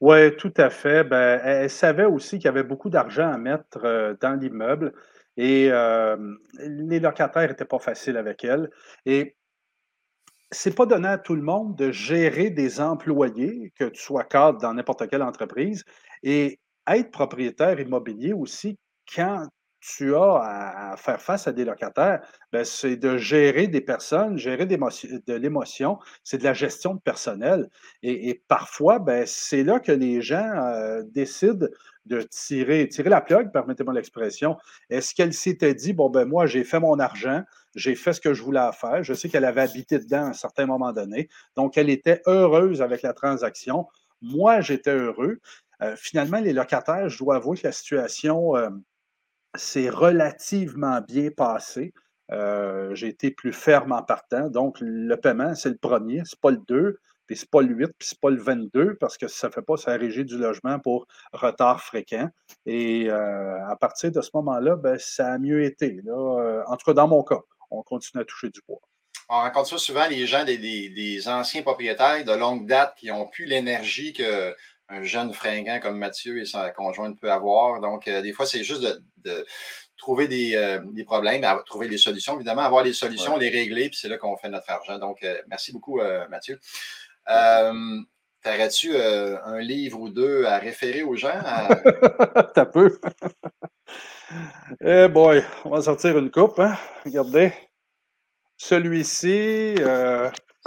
Oui, 0.00 0.36
tout 0.36 0.52
à 0.56 0.70
fait. 0.70 1.04
Ben, 1.04 1.40
elle, 1.42 1.70
savait 1.70 2.04
aussi 2.04 2.36
qu'il 2.36 2.46
y 2.46 2.48
avait 2.48 2.62
beaucoup 2.62 2.90
d'argent 2.90 3.32
à 3.32 3.38
mettre 3.38 3.84
euh, 3.84 4.14
dans 4.20 4.38
l'immeuble 4.38 4.92
et 5.36 5.68
euh, 5.70 6.16
les 6.58 7.00
locataires 7.00 7.48
n'étaient 7.48 7.64
pas 7.64 7.78
faciles 7.78 8.16
avec 8.16 8.44
elle. 8.44 8.70
Et 9.06 9.36
c'est 10.50 10.74
pas 10.74 10.86
donné 10.86 11.08
à 11.08 11.18
tout 11.18 11.34
le 11.34 11.42
monde 11.42 11.76
de 11.76 11.90
gérer 11.90 12.50
des 12.50 12.80
employés, 12.80 13.72
que 13.78 13.84
tu 13.84 14.00
sois 14.00 14.24
cadre 14.24 14.60
dans 14.60 14.74
n'importe 14.74 15.08
quelle 15.08 15.22
entreprise, 15.22 15.84
et 16.22 16.60
être 16.86 17.10
propriétaire 17.10 17.80
immobilier 17.80 18.32
aussi 18.32 18.78
quand 19.14 19.46
tu 19.84 20.14
as 20.16 20.92
à, 20.92 20.96
faire 20.96 21.20
face 21.20 21.46
à 21.46 21.52
des 21.52 21.64
locataires, 21.64 22.22
ben, 22.52 22.64
c'est 22.64 22.96
de 22.96 23.18
gérer 23.18 23.66
des 23.66 23.82
personnes, 23.82 24.38
gérer 24.38 24.64
de 24.66 25.34
l'émotion, 25.34 25.98
c'est 26.22 26.38
de 26.38 26.44
la 26.44 26.54
gestion 26.54 26.94
de 26.94 27.00
personnel. 27.00 27.68
Et, 28.02 28.42
parfois, 28.48 28.98
ben, 28.98 29.24
c'est 29.26 29.62
là 29.62 29.80
que 29.80 29.92
les 29.92 30.22
gens 30.22 30.50
euh, 30.56 31.02
décident 31.04 31.66
de 32.06 32.22
tirer, 32.22 32.88
la 33.04 33.20
plug, 33.20 33.52
permettez-moi 33.52 33.92
l'expression. 33.92 34.56
Est-ce 34.88 35.14
qu'elle 35.14 35.34
s'était 35.34 35.74
dit, 35.74 35.92
bon, 35.92 36.08
ben 36.08 36.24
moi, 36.24 36.46
j'ai 36.46 36.64
fait 36.64 36.80
mon 36.80 36.98
argent, 36.98 37.42
j'ai 37.74 37.94
fait 37.94 38.14
ce 38.14 38.20
que 38.20 38.32
je 38.32 38.42
voulais 38.42 38.60
faire, 38.72 39.02
je 39.02 39.12
sais 39.12 39.28
qu'elle 39.28 39.44
avait 39.44 39.62
habité 39.62 39.98
dedans 39.98 40.24
à 40.24 40.28
un 40.28 40.32
certain 40.32 40.66
moment 40.66 40.92
donné, 40.92 41.28
donc 41.56 41.76
elle 41.76 41.90
était 41.90 42.22
heureuse 42.26 42.82
avec 42.82 43.02
la 43.02 43.12
transaction. 43.12 43.86
Moi, 44.22 44.60
j'étais 44.60 44.94
heureux. 44.94 45.40
Euh, 45.82 45.96
finalement, 45.96 46.40
les 46.40 46.52
locataires, 46.52 47.08
je 47.08 47.18
dois 47.18 47.36
avouer 47.36 47.58
que 47.58 47.66
la 47.66 47.72
situation 47.72 48.56
euh, 48.56 48.70
c'est 49.54 49.88
relativement 49.88 51.00
bien 51.00 51.30
passé. 51.30 51.92
Euh, 52.32 52.94
j'ai 52.94 53.08
été 53.08 53.30
plus 53.30 53.52
ferme 53.52 53.92
en 53.92 54.02
partant. 54.02 54.48
Donc, 54.48 54.78
le 54.80 55.14
paiement, 55.16 55.54
c'est 55.54 55.68
le 55.68 55.76
premier, 55.76 56.22
c'est 56.24 56.40
pas 56.40 56.50
le 56.50 56.60
2, 56.68 56.98
puis 57.26 57.36
c'est 57.36 57.50
pas 57.50 57.62
le 57.62 57.74
8, 57.74 57.86
puis 57.98 58.08
c'est 58.08 58.20
pas 58.20 58.30
le 58.30 58.40
22, 58.40 58.96
parce 58.96 59.16
que 59.16 59.28
ça 59.28 59.48
ne 59.48 59.52
fait 59.52 59.62
pas 59.62 59.76
sa 59.76 59.92
régie 59.92 60.24
du 60.24 60.38
logement 60.38 60.78
pour 60.78 61.06
retard 61.32 61.82
fréquent. 61.82 62.28
Et 62.66 63.10
euh, 63.10 63.66
à 63.66 63.76
partir 63.76 64.10
de 64.10 64.20
ce 64.20 64.30
moment-là, 64.34 64.76
ben, 64.76 64.98
ça 64.98 65.32
a 65.32 65.38
mieux 65.38 65.64
été. 65.64 66.00
Là. 66.04 66.40
Euh, 66.40 66.62
en 66.66 66.76
tout 66.76 66.86
cas, 66.86 66.94
dans 66.94 67.08
mon 67.08 67.22
cas, 67.22 67.40
on 67.70 67.82
continue 67.82 68.22
à 68.22 68.24
toucher 68.24 68.50
du 68.50 68.60
bois. 68.66 68.80
On 69.28 69.40
rencontre 69.40 69.68
ça 69.70 69.78
souvent, 69.78 70.06
les 70.06 70.26
gens, 70.26 70.44
des, 70.44 70.58
des 70.58 71.28
anciens 71.28 71.62
propriétaires 71.62 72.24
de 72.24 72.32
longue 72.32 72.66
date 72.66 72.94
qui 72.98 73.06
n'ont 73.06 73.26
plus 73.26 73.46
l'énergie 73.46 74.12
que 74.12 74.54
un 74.88 75.02
jeune 75.02 75.32
fringant 75.32 75.80
comme 75.80 75.98
Mathieu 75.98 76.40
et 76.40 76.44
sa 76.44 76.70
conjointe 76.70 77.18
peut 77.18 77.30
avoir. 77.30 77.80
Donc, 77.80 78.08
euh, 78.08 78.22
des 78.22 78.32
fois, 78.32 78.46
c'est 78.46 78.64
juste 78.64 78.82
de, 78.82 79.46
trouver 79.96 80.28
des, 80.28 80.54
euh, 80.54 80.80
problèmes, 81.04 81.44
trouver 81.66 81.88
des 81.88 81.98
solutions, 81.98 82.34
évidemment, 82.34 82.62
avoir 82.62 82.84
les 82.84 82.92
solutions, 82.92 83.36
les 83.36 83.48
régler, 83.48 83.88
puis 83.88 83.98
c'est 83.98 84.08
là 84.08 84.18
qu'on 84.18 84.36
fait 84.36 84.50
notre 84.50 84.70
argent. 84.70 84.98
Donc, 84.98 85.22
euh, 85.22 85.40
merci 85.48 85.72
beaucoup, 85.72 86.00
Mathieu. 86.28 86.60
T'aurais-tu 88.42 88.94
un 88.94 89.58
livre 89.60 89.98
ou 90.00 90.10
deux 90.10 90.44
à 90.44 90.58
référer 90.58 91.02
aux 91.02 91.16
gens? 91.16 91.32
T'as 92.54 92.66
peu. 92.66 93.00
eh 94.84 95.08
boy, 95.08 95.42
on 95.64 95.70
va 95.70 95.80
sortir 95.80 96.18
une 96.18 96.30
coupe. 96.30 96.58
Hein? 96.58 96.76
Regardez. 97.06 97.52
Celui-ci, 98.56 99.74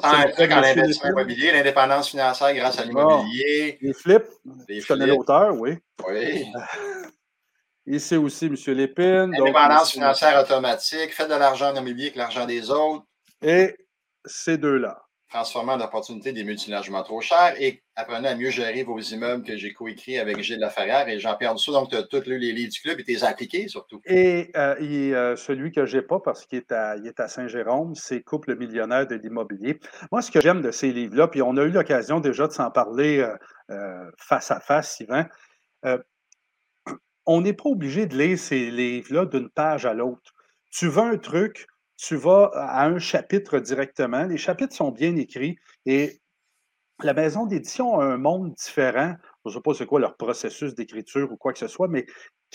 un 0.03 0.29
truc 0.29 0.51
en 0.51 0.57
investissement 0.57 1.09
immobilier, 1.09 1.51
l'indépendance 1.51 2.09
financière 2.09 2.53
grâce 2.53 2.79
à 2.79 2.85
l'immobilier. 2.85 3.77
les 3.81 3.93
flips. 3.93 4.27
Les 4.67 4.81
je 4.81 4.87
connais 4.87 5.07
l'auteur, 5.07 5.55
oui. 5.59 5.77
Oui. 6.07 6.45
Ici 7.87 8.17
aussi, 8.17 8.45
M. 8.45 8.55
Lépine. 8.75 9.31
L'indépendance 9.31 9.93
financière 9.93 10.39
automatique, 10.39 11.13
faites 11.13 11.29
de 11.29 11.35
l'argent 11.35 11.71
en 11.71 11.75
immobilier 11.75 12.07
avec 12.07 12.17
l'argent 12.17 12.45
des 12.45 12.69
autres. 12.69 13.05
Et 13.41 13.75
ces 14.25 14.57
deux-là. 14.57 15.06
Transformant 15.29 15.73
en 15.73 15.81
opportunité 15.81 16.31
des 16.31 16.43
multilogements 16.43 17.03
trop 17.03 17.19
chers 17.19 17.59
et 17.59 17.81
apprenez 17.95 18.29
à 18.29 18.35
mieux 18.35 18.49
gérer 18.49 18.83
vos 18.83 18.99
immeubles 18.99 19.43
que 19.43 19.57
j'ai 19.57 19.73
coécrit 19.73 20.17
avec 20.17 20.39
Gilles 20.41 20.59
Laferrière 20.59 21.09
et 21.09 21.19
Jean-Pierre 21.19 21.55
Dussault. 21.55 21.73
Donc, 21.73 21.89
tu 21.89 21.97
as 21.97 22.03
tous 22.03 22.23
les 22.25 22.53
livres 22.53 22.71
du 22.71 22.79
club 22.79 22.99
et 22.99 23.03
tu 23.03 23.11
les 23.11 23.23
appliqués 23.23 23.67
surtout. 23.67 23.99
Et, 24.05 24.51
euh, 24.55 24.75
euh, 24.79 25.35
celui 25.35 25.71
que 25.71 25.85
je 25.85 25.97
n'ai 25.97 26.03
pas 26.03 26.19
parce 26.19 26.45
qu'il 26.45 26.59
est 26.59 26.71
à, 26.71 26.95
à 27.17 27.27
Saint-Jérôme, 27.27 27.93
c'est 27.95 28.21
Couple 28.21 28.55
millionnaire 28.55 29.05
de 29.05 29.15
l'immobilier. 29.15 29.79
Moi, 30.11 30.21
ce 30.21 30.31
que 30.31 30.39
j'aime 30.39 30.61
de 30.61 30.71
ces 30.71 30.91
livres-là, 30.91 31.27
puis 31.27 31.41
on 31.41 31.57
a 31.57 31.63
eu 31.63 31.71
l'occasion 31.71 32.19
déjà 32.19 32.47
de 32.47 32.53
s'en 32.53 32.71
parler 32.71 33.25
euh, 33.69 34.11
face 34.17 34.51
à 34.51 34.59
face, 34.59 34.95
Sylvain, 34.95 35.27
on 37.25 37.41
n'est 37.41 37.53
pas 37.53 37.69
obligé 37.69 38.05
de 38.05 38.17
lire 38.17 38.39
ces 38.39 38.71
livres-là 38.71 39.25
d'une 39.25 39.49
page 39.49 39.85
à 39.85 39.93
l'autre. 39.93 40.33
Tu 40.71 40.87
veux 40.87 41.03
un 41.03 41.17
truc, 41.17 41.67
tu 41.97 42.15
vas 42.15 42.51
à 42.53 42.85
un 42.85 42.99
chapitre 42.99 43.59
directement. 43.59 44.23
Les 44.23 44.37
chapitres 44.37 44.75
sont 44.75 44.91
bien 44.91 45.15
écrits 45.15 45.57
et 45.85 46.21
la 47.03 47.13
maison 47.13 47.45
d'édition 47.45 47.99
a 47.99 48.05
un 48.05 48.17
monde 48.17 48.53
différent. 48.53 49.15
Je 49.45 49.49
ne 49.49 49.53
sais 49.55 49.61
pas 49.61 49.73
c'est 49.73 49.85
quoi 49.85 49.99
leur 49.99 50.15
processus 50.15 50.75
d'écriture 50.75 51.31
ou 51.31 51.37
quoi 51.37 51.53
que 51.53 51.59
ce 51.59 51.67
soit, 51.67 51.87
mais 51.87 52.05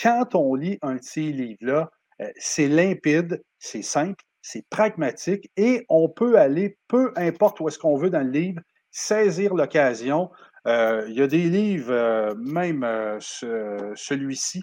quand 0.01 0.35
on 0.35 0.55
lit 0.55 0.79
un 0.83 0.97
de 0.97 1.03
ces 1.03 1.33
livres-là, 1.33 1.91
euh, 2.21 2.31
c'est 2.37 2.69
limpide, 2.69 3.43
c'est 3.59 3.83
simple, 3.83 4.23
c'est 4.43 4.67
pragmatique 4.69 5.51
et 5.57 5.85
on 5.89 6.09
peut 6.09 6.39
aller, 6.39 6.79
peu 6.89 7.13
importe 7.17 7.61
où 7.61 7.69
est-ce 7.69 7.79
qu'on 7.79 7.97
veut 7.97 8.11
dans 8.11 8.25
le 8.25 8.31
livre, 8.31 8.61
saisir 8.91 9.55
l'occasion. 9.55 10.31
Euh, 10.67 11.05
il 11.09 11.15
y 11.15 11.23
a 11.23 11.27
des 11.27 11.49
livres, 11.49 11.93
euh, 11.93 12.35
même 12.37 12.87
celui-ci. 13.21 14.63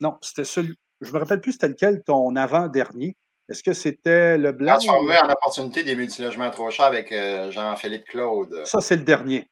non, 0.00 0.16
c'était 0.22 0.44
celui. 0.44 0.74
Je 1.00 1.08
ne 1.08 1.14
me 1.14 1.18
rappelle 1.18 1.40
plus 1.40 1.52
c'était 1.52 1.68
lequel 1.68 2.02
ton 2.02 2.34
avant-dernier. 2.36 3.16
Est-ce 3.48 3.62
que 3.62 3.72
c'était 3.72 4.38
le 4.38 4.52
blanc? 4.52 4.74
Transformer 4.74 5.18
en 5.18 5.30
opportunité 5.30 5.82
des 5.82 5.94
multilogements 5.94 6.50
trop 6.50 6.70
chers 6.70 6.86
avec 6.86 7.12
euh, 7.12 7.50
Jean-Philippe 7.50 8.04
Claude. 8.06 8.62
Ça, 8.64 8.80
c'est 8.80 8.96
le 8.96 9.02
dernier. 9.02 9.48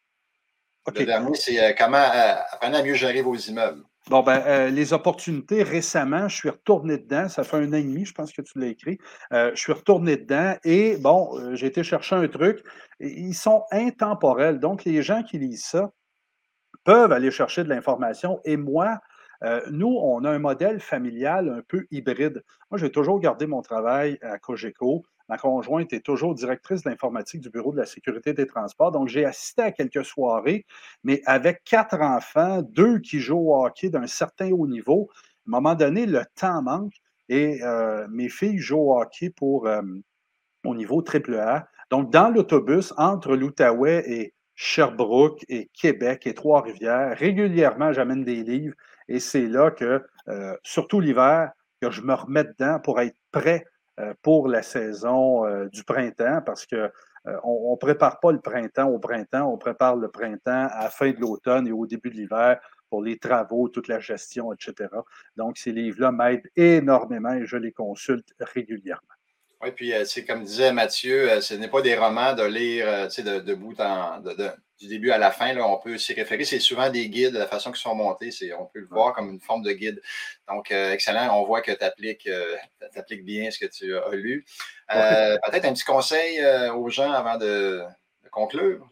Le 0.86 1.04
dernier, 1.04 1.34
c'est 1.34 1.62
euh, 1.62 1.72
comment 1.76 1.98
euh, 1.98 2.34
apprendre 2.52 2.76
à 2.76 2.82
mieux 2.82 2.94
gérer 2.94 3.22
vos 3.22 3.36
immeubles. 3.36 3.82
Bon, 4.08 4.20
ben, 4.22 4.68
les 4.74 4.92
opportunités, 4.92 5.62
récemment, 5.62 6.26
je 6.26 6.34
suis 6.34 6.48
retourné 6.48 6.98
dedans. 6.98 7.28
Ça 7.28 7.44
fait 7.44 7.58
un 7.58 7.68
an 7.72 7.76
et 7.76 7.84
demi, 7.84 8.04
je 8.04 8.12
pense 8.12 8.32
que 8.32 8.42
tu 8.42 8.58
l'as 8.58 8.66
écrit. 8.66 8.98
je 9.30 9.52
suis 9.54 9.72
retourné 9.72 10.16
dedans 10.16 10.56
et, 10.64 10.96
bon, 10.96 11.54
j'ai 11.54 11.68
été 11.68 11.84
chercher 11.84 12.16
un 12.16 12.26
truc. 12.26 12.64
Ils 12.98 13.34
sont 13.34 13.62
intemporels. 13.70 14.58
Donc, 14.58 14.84
les 14.84 15.02
gens 15.02 15.22
qui 15.22 15.38
lisent 15.38 15.66
ça 15.66 15.92
peuvent 16.82 17.12
aller 17.12 17.30
chercher 17.30 17.62
de 17.62 17.68
l'information. 17.68 18.40
Et 18.44 18.56
moi, 18.56 18.98
euh, 19.44 19.60
nous, 19.70 19.98
on 20.00 20.24
a 20.24 20.30
un 20.30 20.38
modèle 20.38 20.80
familial 20.80 21.48
un 21.48 21.62
peu 21.66 21.86
hybride. 21.90 22.44
Moi, 22.70 22.78
j'ai 22.78 22.90
toujours 22.90 23.18
gardé 23.18 23.46
mon 23.46 23.62
travail 23.62 24.18
à 24.22 24.38
Cogeco. 24.38 25.04
Ma 25.28 25.38
conjointe 25.38 25.92
est 25.92 26.04
toujours 26.04 26.34
directrice 26.34 26.82
de 26.82 26.90
l'informatique 26.90 27.40
du 27.40 27.50
Bureau 27.50 27.72
de 27.72 27.78
la 27.78 27.86
sécurité 27.86 28.34
des 28.34 28.46
transports. 28.46 28.92
Donc, 28.92 29.08
j'ai 29.08 29.24
assisté 29.24 29.62
à 29.62 29.72
quelques 29.72 30.04
soirées, 30.04 30.66
mais 31.04 31.22
avec 31.26 31.64
quatre 31.64 32.00
enfants, 32.00 32.62
deux 32.62 32.98
qui 32.98 33.18
jouent 33.18 33.52
au 33.52 33.64
hockey 33.64 33.88
d'un 33.88 34.06
certain 34.06 34.50
haut 34.50 34.66
niveau, 34.66 35.08
à 35.12 35.48
un 35.48 35.50
moment 35.50 35.74
donné, 35.74 36.06
le 36.06 36.22
temps 36.34 36.62
manque 36.62 36.94
et 37.28 37.62
euh, 37.62 38.06
mes 38.10 38.28
filles 38.28 38.58
jouent 38.58 38.92
au 38.92 39.00
hockey 39.00 39.30
pour, 39.30 39.66
euh, 39.66 39.82
au 40.64 40.74
niveau 40.74 41.02
AAA. 41.02 41.66
Donc, 41.90 42.10
dans 42.10 42.28
l'autobus, 42.28 42.92
entre 42.96 43.34
l'Outaouais 43.34 44.04
et 44.06 44.34
Sherbrooke 44.54 45.44
et 45.48 45.68
Québec 45.72 46.26
et 46.26 46.34
Trois-Rivières, 46.34 47.16
régulièrement, 47.16 47.92
j'amène 47.92 48.22
des 48.22 48.42
livres 48.44 48.76
et 49.08 49.20
c'est 49.20 49.46
là 49.46 49.70
que, 49.70 50.04
euh, 50.28 50.56
surtout 50.62 51.00
l'hiver, 51.00 51.52
que 51.80 51.90
je 51.90 52.02
me 52.02 52.14
remets 52.14 52.44
dedans 52.44 52.78
pour 52.80 53.00
être 53.00 53.16
prêt 53.30 53.66
euh, 54.00 54.14
pour 54.22 54.48
la 54.48 54.62
saison 54.62 55.46
euh, 55.46 55.68
du 55.68 55.84
printemps 55.84 56.40
parce 56.44 56.66
que 56.66 56.90
on 57.44 57.70
ne 57.70 57.76
prépare 57.76 58.18
pas 58.18 58.32
le 58.32 58.40
printemps 58.40 58.88
au 58.88 58.98
printemps, 58.98 59.48
on 59.48 59.56
prépare 59.56 59.94
le 59.94 60.08
printemps 60.08 60.66
à 60.72 60.82
la 60.82 60.90
fin 60.90 61.12
de 61.12 61.20
l'automne 61.20 61.68
et 61.68 61.72
au 61.72 61.86
début 61.86 62.10
de 62.10 62.16
l'hiver 62.16 62.58
pour 62.90 63.00
les 63.00 63.16
travaux, 63.16 63.68
toute 63.68 63.86
la 63.86 64.00
gestion, 64.00 64.52
etc. 64.52 64.88
Donc, 65.36 65.56
ces 65.56 65.70
livres-là 65.70 66.10
m'aident 66.10 66.50
énormément 66.56 67.32
et 67.32 67.46
je 67.46 67.56
les 67.56 67.70
consulte 67.70 68.34
régulièrement. 68.40 69.14
Oui, 69.62 69.70
puis 69.70 69.92
c'est 70.06 70.24
comme 70.24 70.42
disait 70.42 70.72
Mathieu, 70.72 71.40
ce 71.40 71.54
n'est 71.54 71.68
pas 71.68 71.82
des 71.82 71.96
romans 71.96 72.34
de 72.34 72.42
lire 72.42 73.08
de, 73.08 73.40
de, 73.40 73.54
bout 73.54 73.78
en, 73.80 74.18
de, 74.20 74.34
du 74.82 74.88
début 74.88 75.10
à 75.10 75.18
la 75.18 75.30
fin, 75.30 75.52
là, 75.52 75.66
on 75.66 75.78
peut 75.78 75.96
s'y 75.96 76.12
référer. 76.12 76.44
C'est 76.44 76.58
souvent 76.58 76.90
des 76.90 77.08
guides, 77.08 77.34
la 77.34 77.46
façon 77.46 77.70
qu'ils 77.70 77.80
sont 77.80 77.94
montés, 77.94 78.30
on 78.58 78.66
peut 78.66 78.80
le 78.80 78.86
voir 78.86 79.14
comme 79.14 79.30
une 79.30 79.40
forme 79.40 79.62
de 79.62 79.72
guide. 79.72 80.02
Donc, 80.48 80.70
euh, 80.70 80.92
excellent. 80.92 81.40
On 81.40 81.44
voit 81.44 81.62
que 81.62 81.72
tu 81.72 81.84
appliques, 81.84 82.26
euh, 82.26 82.56
bien 83.22 83.50
ce 83.50 83.58
que 83.58 83.70
tu 83.70 83.96
as 83.96 84.10
lu. 84.10 84.44
Euh, 84.94 85.38
peut-être 85.46 85.64
un 85.64 85.72
petit 85.72 85.84
conseil 85.84 86.44
aux 86.74 86.88
gens 86.88 87.12
avant 87.12 87.38
de, 87.38 87.82
conclure? 88.30 88.88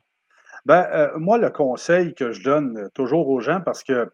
Ben, 0.67 1.11
moi, 1.17 1.39
le 1.39 1.51
conseil 1.51 2.15
que 2.15 2.33
je 2.33 2.43
donne 2.43 2.91
toujours 2.95 3.29
aux 3.29 3.41
gens, 3.41 3.61
parce 3.61 3.83
que 3.83 4.11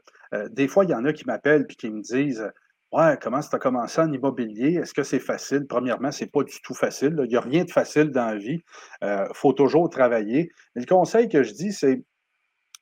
des 0.48 0.68
fois, 0.68 0.84
il 0.84 0.90
y 0.90 0.94
en 0.94 1.04
a 1.04 1.12
qui 1.12 1.26
m'appellent 1.26 1.66
et 1.68 1.74
qui 1.74 1.90
me 1.90 2.00
disent 2.00 2.50
Ouais, 2.92 3.18
comment 3.20 3.40
tu 3.40 3.54
as 3.54 3.58
commencé 3.58 4.00
en 4.00 4.12
immobilier? 4.12 4.74
Est-ce 4.74 4.94
que 4.94 5.02
c'est 5.02 5.18
facile? 5.18 5.66
Premièrement, 5.68 6.12
ce 6.12 6.24
n'est 6.24 6.30
pas 6.30 6.44
du 6.44 6.60
tout 6.62 6.74
facile. 6.74 7.16
Il 7.24 7.28
n'y 7.28 7.36
a 7.36 7.40
rien 7.40 7.64
de 7.64 7.70
facile 7.70 8.10
dans 8.10 8.26
la 8.26 8.36
vie. 8.36 8.60
Il 9.02 9.08
euh, 9.08 9.26
faut 9.34 9.52
toujours 9.52 9.90
travailler. 9.90 10.50
Mais 10.74 10.82
le 10.82 10.86
conseil 10.86 11.28
que 11.28 11.42
je 11.42 11.52
dis, 11.52 11.72
c'est 11.72 12.04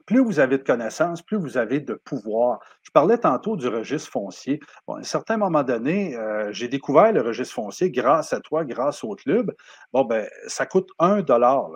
plus 0.06 0.20
vous 0.22 0.40
avez 0.40 0.58
de 0.58 0.62
connaissances, 0.62 1.22
plus 1.22 1.38
vous 1.38 1.56
avez 1.56 1.80
de 1.80 1.94
pouvoir. 1.94 2.60
Je 2.82 2.90
parlais 2.92 3.16
tantôt 3.18 3.56
du 3.56 3.68
registre 3.68 4.10
foncier. 4.10 4.60
Bon, 4.86 4.96
à 4.96 5.00
un 5.00 5.02
certain 5.02 5.38
moment 5.38 5.62
donné, 5.62 6.16
euh, 6.16 6.52
j'ai 6.52 6.68
découvert 6.68 7.12
le 7.12 7.22
registre 7.22 7.54
foncier 7.54 7.90
grâce 7.90 8.34
à 8.34 8.40
toi, 8.40 8.64
grâce 8.64 9.02
au 9.04 9.14
club. 9.14 9.52
Bon, 9.92 10.04
ben, 10.04 10.28
ça 10.46 10.66
coûte 10.66 10.90
un 10.98 11.22
dollar. 11.22 11.70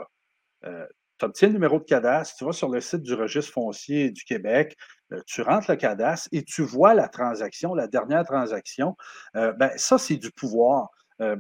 Tu 1.19 1.25
obtiens 1.25 1.49
le 1.49 1.55
numéro 1.55 1.79
de 1.79 1.85
cadastre, 1.85 2.37
tu 2.37 2.45
vas 2.45 2.53
sur 2.53 2.69
le 2.69 2.81
site 2.81 3.03
du 3.03 3.15
registre 3.15 3.53
foncier 3.53 4.11
du 4.11 4.25
Québec, 4.25 4.77
euh, 5.13 5.21
tu 5.27 5.43
rentres 5.43 5.71
le 5.71 5.77
cadastre 5.77 6.29
et 6.33 6.45
tu 6.45 6.63
vois 6.63 6.95
la 6.95 7.09
transaction, 7.09 7.75
la 7.75 7.89
dernière 7.89 8.25
transaction. 8.25 8.97
Euh, 9.37 9.53
ben, 9.53 9.71
ça, 9.77 9.99
c'est 9.99 10.17
du 10.17 10.31
pouvoir. 10.31 10.91
Euh, 11.21 11.37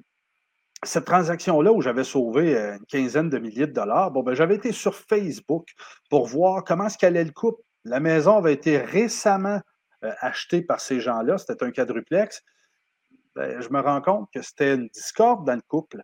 cette 0.84 1.04
transaction-là 1.04 1.72
où 1.72 1.80
j'avais 1.80 2.04
sauvé 2.04 2.56
une 2.56 2.86
quinzaine 2.86 3.30
de 3.30 3.38
milliers 3.38 3.66
de 3.66 3.72
dollars, 3.72 4.12
bon, 4.12 4.22
ben, 4.22 4.34
j'avais 4.34 4.54
été 4.54 4.72
sur 4.72 4.94
Facebook 4.94 5.68
pour 6.08 6.26
voir 6.26 6.62
comment 6.64 6.86
est-ce 6.86 6.98
qu'allait 6.98 7.24
le 7.24 7.32
couple. 7.32 7.62
La 7.84 7.98
maison 7.98 8.36
avait 8.36 8.52
été 8.52 8.78
récemment 8.78 9.60
achetée 10.00 10.62
par 10.62 10.80
ces 10.80 11.00
gens-là. 11.00 11.36
C'était 11.38 11.64
un 11.64 11.72
quadruplex. 11.72 12.44
Ben, 13.34 13.60
je 13.60 13.68
me 13.70 13.80
rends 13.80 14.00
compte 14.00 14.28
que 14.32 14.40
c'était 14.40 14.74
une 14.76 14.88
discorde 14.88 15.44
dans 15.44 15.56
le 15.56 15.62
couple. 15.66 16.02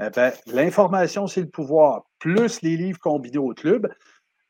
Eh 0.00 0.10
ben, 0.10 0.32
l'information, 0.46 1.26
c'est 1.26 1.40
le 1.40 1.48
pouvoir, 1.48 2.04
plus 2.18 2.60
les 2.62 2.76
livres 2.76 2.98
combinés 2.98 3.38
au 3.38 3.54
club, 3.54 3.88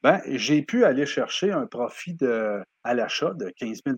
ben, 0.02 0.20
j'ai 0.26 0.62
pu 0.62 0.84
aller 0.84 1.06
chercher 1.06 1.52
un 1.52 1.66
profit 1.66 2.16
à 2.84 2.94
l'achat 2.94 3.32
de 3.34 3.50
15 3.50 3.80
000 3.86 3.96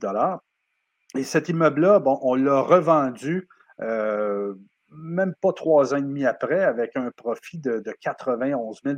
Et 1.17 1.25
cet 1.25 1.49
immeuble-là, 1.49 2.01
bon, 2.01 2.19
on 2.23 2.35
l'a 2.35 2.61
revendu 2.61 3.49
euh, 3.81 4.55
même 4.91 5.35
pas 5.41 5.53
trois 5.53 5.95
ans 5.95 5.99
et 5.99 6.03
demi 6.03 6.25
après 6.25 6.65
avec 6.65 6.97
un 6.97 7.11
profit 7.11 7.59
de, 7.59 7.83
91 8.01 8.81
000 8.85 8.97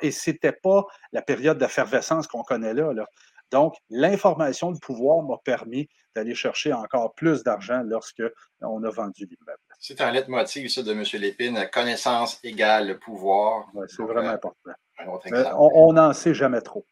Et 0.00 0.10
ce 0.10 0.30
n'était 0.30 0.52
pas 0.52 0.84
la 1.12 1.22
période 1.22 1.58
d'effervescence 1.58 2.26
qu'on 2.26 2.42
connaît 2.42 2.74
là. 2.74 2.92
là. 2.92 3.06
Donc, 3.50 3.74
l'information, 3.88 4.70
le 4.70 4.78
pouvoir 4.78 5.22
m'a 5.22 5.38
permis 5.44 5.88
d'aller 6.14 6.34
chercher 6.34 6.72
encore 6.72 7.14
plus 7.14 7.42
d'argent 7.42 7.82
lorsque 7.84 8.22
on 8.60 8.82
a 8.84 8.90
vendu 8.90 9.24
l'immeuble. 9.24 9.69
C'est 9.80 10.00
un 10.02 10.12
leitmotiv, 10.12 10.68
ça, 10.68 10.82
de 10.82 10.92
M. 10.92 11.02
Lépine. 11.14 11.68
Connaissance 11.72 12.38
égale 12.44 12.98
pouvoir. 12.98 13.66
c'est 13.88 14.02
vraiment 14.02 14.28
euh, 14.28 14.34
important. 14.34 15.58
on 15.58 15.92
n'en 15.94 16.12
sait 16.12 16.34
jamais 16.34 16.60
trop. 16.60 16.84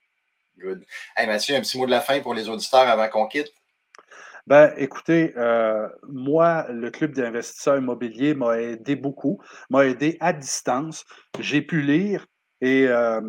Good. 0.59 0.85
Hey, 1.15 1.27
Mathieu, 1.27 1.55
un 1.55 1.61
petit 1.61 1.79
mot 1.79 1.87
de 1.87 1.91
la 1.91 2.01
fin 2.01 2.21
pour 2.21 2.35
les 2.35 2.49
auditeurs 2.49 2.89
avant 2.89 3.09
qu'on 3.09 3.29
quitte? 3.29 3.53
Ben, 4.47 4.73
écoutez, 4.79 5.35
euh, 5.37 5.87
moi, 6.09 6.67
le 6.71 6.91
club 6.91 7.13
d'investisseurs 7.13 7.77
immobiliers 7.77 8.35
m'a 8.35 8.59
aidé 8.59 8.97
beaucoup, 8.97 9.39
m'a 9.69 9.85
aidé 9.85 10.17
à 10.21 10.33
distance. 10.33 11.05
J'ai 11.39 11.61
pu 11.61 11.83
lire 11.83 12.27
et 12.63 12.89
euh, 12.89 13.21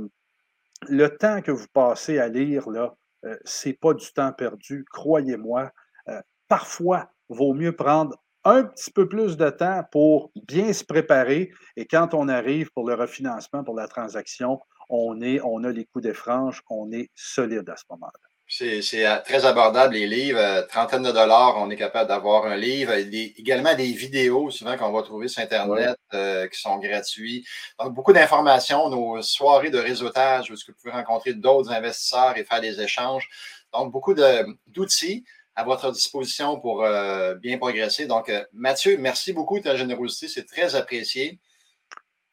le 0.87 1.17
temps 1.17 1.41
que 1.41 1.51
vous 1.51 1.67
passez 1.73 2.19
à 2.19 2.29
lire, 2.29 2.69
là, 2.69 2.95
euh, 3.25 3.37
c'est 3.43 3.73
pas 3.73 3.93
du 3.93 4.11
temps 4.13 4.31
perdu, 4.31 4.85
croyez-moi. 4.91 5.71
Euh, 6.07 6.21
parfois, 6.47 7.11
vaut 7.27 7.53
mieux 7.53 7.75
prendre 7.75 8.15
un 8.49 8.63
petit 8.63 8.91
peu 8.91 9.07
plus 9.07 9.37
de 9.37 9.49
temps 9.49 9.83
pour 9.91 10.31
bien 10.47 10.73
se 10.73 10.83
préparer 10.83 11.51
et 11.75 11.85
quand 11.85 12.13
on 12.13 12.27
arrive 12.27 12.71
pour 12.71 12.87
le 12.87 12.95
refinancement, 12.95 13.63
pour 13.63 13.75
la 13.75 13.87
transaction, 13.87 14.59
on, 14.89 15.21
est, 15.21 15.39
on 15.43 15.63
a 15.63 15.71
les 15.71 15.85
coups 15.85 16.03
des 16.03 16.13
franges, 16.13 16.61
on 16.69 16.91
est 16.91 17.09
solide 17.15 17.69
à 17.69 17.75
ce 17.75 17.83
moment-là. 17.91 18.19
C'est 18.51 19.05
euh, 19.05 19.17
très 19.23 19.45
abordable, 19.45 19.93
les 19.93 20.07
livres. 20.07 20.65
Trentaine 20.69 21.03
de 21.03 21.11
dollars, 21.11 21.57
on 21.57 21.69
est 21.69 21.75
capable 21.75 22.09
d'avoir 22.09 22.47
un 22.47 22.55
livre. 22.55 22.93
également 22.93 23.75
des 23.75 23.91
vidéos, 23.91 24.49
souvent 24.49 24.75
qu'on 24.75 24.91
va 24.91 25.03
trouver 25.03 25.27
sur 25.27 25.43
Internet, 25.43 25.95
qui 26.11 26.59
sont 26.59 26.79
gratuits. 26.79 27.45
Donc, 27.79 27.93
beaucoup 27.93 28.11
d'informations, 28.11 28.89
nos 28.89 29.21
soirées 29.21 29.69
de 29.69 29.77
réseautage 29.77 30.49
où 30.49 30.55
vous 30.55 30.73
pouvez 30.81 30.91
rencontrer 30.91 31.35
d'autres 31.35 31.71
investisseurs 31.71 32.35
et 32.37 32.43
faire 32.43 32.59
des 32.59 32.81
échanges. 32.81 33.29
Donc, 33.71 33.91
beaucoup 33.91 34.15
d'outils 34.15 35.23
à 35.59 35.63
votre 35.65 35.91
disposition 35.91 36.57
pour 36.57 36.85
euh, 36.85 37.35
bien 37.35 37.57
progresser. 37.57 38.07
Donc, 38.07 38.29
euh, 38.29 38.41
Mathieu, 38.53 38.97
merci 38.97 39.33
beaucoup 39.33 39.59
de 39.59 39.63
ta 39.65 39.75
générosité. 39.75 40.29
C'est 40.29 40.45
très 40.45 40.73
apprécié. 40.75 41.37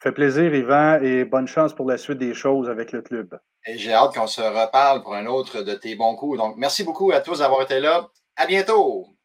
Fait 0.01 0.13
plaisir, 0.13 0.55
Yvan, 0.55 1.01
et 1.03 1.25
bonne 1.25 1.49
chance 1.49 1.75
pour 1.75 1.89
la 1.89 1.99
suite 1.99 2.19
des 2.19 2.35
choses 2.35 2.71
avec 2.71 2.93
le 2.93 3.03
club. 3.03 3.37
Et 3.67 3.79
j'ai 3.79 3.93
hâte 3.93 4.15
qu'on 4.15 4.29
se 4.29 4.41
reparle 4.41 5.03
pour 5.03 5.15
un 5.17 5.27
autre 5.27 5.63
de 5.63 5.75
tes 5.75 5.97
bons 5.97 6.15
coups. 6.15 6.39
Donc, 6.39 6.55
merci 6.57 6.85
beaucoup 6.85 7.11
à 7.11 7.21
tous 7.21 7.41
d'avoir 7.41 7.63
été 7.63 7.81
là. 7.81 8.09
À 8.37 8.47
bientôt! 8.47 9.16